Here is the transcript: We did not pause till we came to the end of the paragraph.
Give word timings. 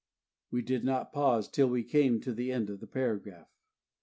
We 0.49 0.63
did 0.63 0.83
not 0.83 1.13
pause 1.13 1.47
till 1.47 1.69
we 1.69 1.83
came 1.83 2.19
to 2.21 2.33
the 2.33 2.51
end 2.51 2.71
of 2.71 2.79
the 2.79 2.87
paragraph. 2.87 3.51